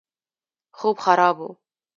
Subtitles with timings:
[0.77, 1.49] خوب خراب وو.